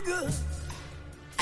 good. 0.00 0.49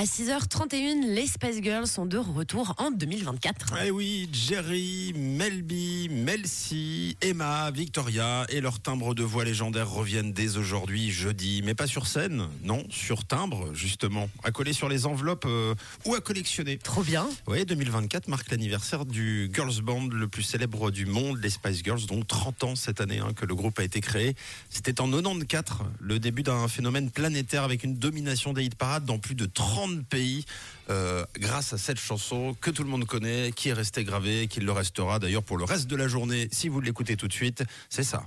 À 0.00 0.04
6h31, 0.04 1.12
les 1.12 1.26
Spice 1.26 1.60
Girls 1.60 1.88
sont 1.88 2.06
de 2.06 2.18
retour 2.18 2.72
en 2.78 2.92
2024. 2.92 3.74
Eh 3.84 3.90
oui, 3.90 4.28
Jerry, 4.32 5.12
Melby, 5.16 6.08
Melcy, 6.08 7.16
Emma, 7.20 7.72
Victoria 7.72 8.46
et 8.48 8.60
leurs 8.60 8.78
timbres 8.78 9.16
de 9.16 9.24
voix 9.24 9.44
légendaires 9.44 9.90
reviennent 9.90 10.32
dès 10.32 10.56
aujourd'hui, 10.56 11.10
jeudi. 11.10 11.62
Mais 11.64 11.74
pas 11.74 11.88
sur 11.88 12.06
scène, 12.06 12.46
non, 12.62 12.84
sur 12.90 13.24
timbre, 13.24 13.74
justement. 13.74 14.30
À 14.44 14.52
coller 14.52 14.72
sur 14.72 14.88
les 14.88 15.04
enveloppes 15.04 15.46
euh, 15.46 15.74
ou 16.04 16.14
à 16.14 16.20
collectionner. 16.20 16.78
Trop 16.78 17.02
bien. 17.02 17.28
Oui, 17.48 17.64
2024 17.64 18.28
marque 18.28 18.52
l'anniversaire 18.52 19.04
du 19.04 19.50
girls 19.52 19.82
band 19.82 20.06
le 20.12 20.28
plus 20.28 20.44
célèbre 20.44 20.92
du 20.92 21.06
monde, 21.06 21.40
les 21.42 21.50
Spice 21.50 21.82
Girls, 21.82 22.06
donc 22.06 22.28
30 22.28 22.62
ans 22.62 22.76
cette 22.76 23.00
année 23.00 23.18
hein, 23.18 23.32
que 23.34 23.46
le 23.46 23.56
groupe 23.56 23.80
a 23.80 23.82
été 23.82 24.00
créé. 24.00 24.36
C'était 24.70 25.00
en 25.00 25.10
94, 25.10 25.88
le 25.98 26.20
début 26.20 26.44
d'un 26.44 26.68
phénomène 26.68 27.10
planétaire 27.10 27.64
avec 27.64 27.82
une 27.82 27.96
domination 27.96 28.52
des 28.52 28.62
hit 28.62 28.76
parades 28.76 29.04
dans 29.04 29.18
plus 29.18 29.34
de 29.34 29.46
30 29.46 29.87
pays 29.96 30.44
euh, 30.90 31.24
grâce 31.38 31.72
à 31.72 31.78
cette 31.78 31.98
chanson 31.98 32.54
que 32.60 32.70
tout 32.70 32.82
le 32.82 32.88
monde 32.88 33.04
connaît, 33.04 33.52
qui 33.52 33.68
est 33.68 33.72
restée 33.72 34.04
gravée, 34.04 34.46
qui 34.48 34.60
le 34.60 34.72
restera 34.72 35.18
d'ailleurs 35.18 35.42
pour 35.42 35.58
le 35.58 35.64
reste 35.64 35.86
de 35.86 35.96
la 35.96 36.08
journée 36.08 36.48
si 36.52 36.68
vous 36.68 36.80
l'écoutez 36.80 37.16
tout 37.16 37.28
de 37.28 37.32
suite. 37.32 37.64
C'est 37.88 38.04
ça. 38.04 38.26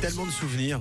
Tellement 0.00 0.24
de 0.24 0.30
souvenirs. 0.30 0.80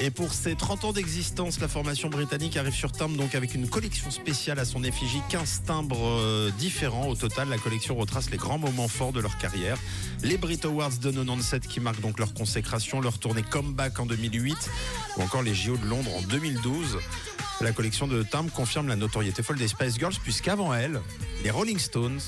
Et 0.00 0.10
pour 0.10 0.32
ses 0.32 0.56
30 0.56 0.84
ans 0.84 0.92
d'existence, 0.92 1.60
la 1.60 1.68
formation 1.68 2.08
britannique 2.08 2.56
arrive 2.56 2.74
sur 2.74 2.90
timbre 2.90 3.16
donc 3.16 3.34
avec 3.34 3.54
une 3.54 3.68
collection 3.68 4.10
spéciale 4.10 4.58
à 4.58 4.64
son 4.64 4.82
effigie, 4.82 5.20
15 5.30 5.62
timbres 5.66 6.08
euh, 6.20 6.50
différents. 6.58 7.06
Au 7.06 7.14
total, 7.14 7.48
la 7.48 7.58
collection 7.58 7.94
retrace 7.94 8.30
les 8.30 8.36
grands 8.36 8.58
moments 8.58 8.88
forts 8.88 9.12
de 9.12 9.20
leur 9.20 9.38
carrière. 9.38 9.78
Les 10.22 10.36
Brit 10.36 10.60
Awards 10.64 10.98
de 10.98 11.12
97 11.12 11.68
qui 11.68 11.78
marquent 11.78 12.00
donc 12.00 12.18
leur 12.18 12.34
consécration, 12.34 13.00
leur 13.00 13.18
tournée 13.18 13.42
comeback 13.42 14.00
en 14.00 14.06
2008 14.06 14.56
ou 15.16 15.22
encore 15.22 15.42
les 15.42 15.54
JO 15.54 15.76
de 15.76 15.86
Londres 15.86 16.10
en 16.16 16.22
2012. 16.22 16.98
La 17.60 17.70
collection 17.70 18.08
de 18.08 18.24
timbres 18.24 18.52
confirme 18.52 18.88
la 18.88 18.96
notoriété 18.96 19.44
folle 19.44 19.58
des 19.58 19.68
Spice 19.68 19.96
Girls 19.96 20.16
puisqu'avant 20.22 20.74
elle, 20.74 21.00
les 21.44 21.50
Rolling 21.50 21.78
Stones, 21.78 22.20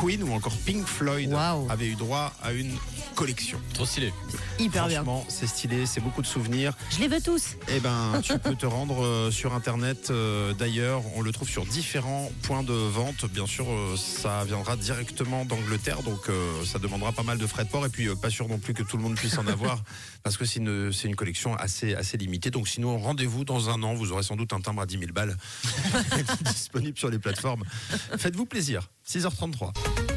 Queen 0.00 0.22
ou 0.22 0.32
encore 0.32 0.56
Pink 0.64 0.86
Floyd 0.86 1.32
Wow. 1.32 1.66
avaient 1.70 1.88
eu 1.88 1.94
droit 1.96 2.32
à 2.42 2.52
une 2.52 2.72
collection. 3.14 3.58
Trop 3.74 3.84
stylé. 3.84 4.12
Hyper 4.58 4.86
bien. 4.86 5.02
Franchement, 5.02 5.26
c'est 5.28 5.46
stylé, 5.48 5.86
c'est 5.86 6.00
beaucoup 6.00 6.22
de 6.22 6.26
souvenirs. 6.26 6.72
Je 6.90 7.00
les 7.00 7.08
veux 7.08 7.20
tous. 7.20 7.56
Eh 7.68 7.80
ben, 7.80 8.20
tu 8.22 8.38
peux 8.38 8.54
te 8.54 8.66
rendre 8.66 9.02
euh, 9.04 9.30
sur 9.32 9.54
internet. 9.54 10.08
euh, 10.10 10.52
D'ailleurs, 10.54 11.02
on 11.16 11.20
le 11.22 11.32
trouve 11.32 11.48
sur 11.48 11.66
différents 11.66 12.30
points 12.42 12.62
de 12.62 12.72
vente. 12.72 13.24
Bien 13.32 13.46
sûr, 13.46 13.66
euh, 13.68 13.96
ça 13.96 14.44
viendra 14.44 14.76
directement 14.76 15.44
d'Angleterre, 15.44 16.02
donc 16.02 16.28
euh, 16.28 16.64
ça 16.64 16.78
demandera 16.78 17.10
pas 17.12 17.24
mal 17.24 17.38
de 17.38 17.46
frais 17.46 17.64
de 17.64 17.68
port. 17.70 17.84
Et 17.84 17.88
puis, 17.88 18.06
euh, 18.08 18.14
pas 18.14 18.30
sûr 18.30 18.46
non 18.48 18.58
plus 18.58 18.74
que 18.74 18.82
tout 18.84 18.96
le 18.96 19.02
monde 19.02 19.16
puisse 19.16 19.36
en 19.38 19.46
avoir, 19.48 19.82
parce 20.22 20.36
que 20.36 20.44
c'est 20.44 20.60
une, 20.60 20.92
c'est 20.92 21.08
une 21.08 21.16
collection 21.16 21.56
assez, 21.56 21.94
assez 21.94 22.16
limitée. 22.16 22.50
Donc, 22.50 22.68
sinon, 22.68 22.98
rendez-vous 22.98 23.44
dans 23.44 23.68
un 23.70 23.82
an. 23.82 23.94
Vous 23.94 24.12
aurez 24.12 24.22
sans 24.22 24.36
doute 24.36 24.52
un 24.52 24.60
timbre 24.60 24.82
à 24.82 24.86
10 24.86 24.98
000 25.00 25.12
balles 25.12 25.36
disponible 26.44 26.96
sur 26.98 27.10
les 27.10 27.18
plateformes. 27.18 27.64
Faites-vous 28.16 28.46
plaisir. 28.46 28.88
6h33. 29.08 30.07